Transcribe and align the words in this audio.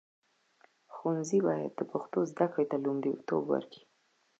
ښوونځي 0.93 1.39
باید 1.47 1.71
د 1.75 1.81
پښتو 1.91 2.19
زده 2.31 2.45
کړې 2.53 2.65
ته 2.71 2.77
لومړیتوب 2.85 3.43
ورکړي. 3.47 3.83